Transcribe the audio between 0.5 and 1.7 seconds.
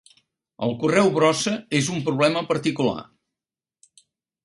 El correu brossa